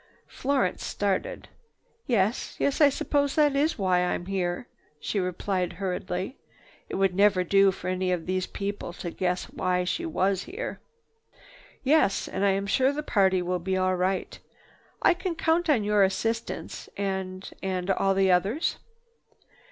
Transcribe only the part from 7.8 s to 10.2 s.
any of these people to guess why she